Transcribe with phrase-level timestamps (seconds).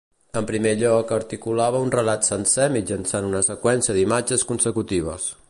[0.39, 5.33] En primer lloc, articulava un relat sencer mitjançant una seqüència d'imatges consecutives.